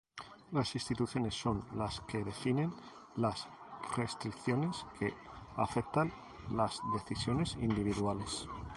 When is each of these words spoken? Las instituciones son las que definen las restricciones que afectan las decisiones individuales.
Las 0.51 0.73
instituciones 0.73 1.35
son 1.35 1.63
las 1.77 1.99
que 2.01 2.23
definen 2.23 2.73
las 3.17 3.47
restricciones 3.95 4.83
que 4.97 5.13
afectan 5.55 6.11
las 6.49 6.81
decisiones 6.91 7.55
individuales. 7.61 8.47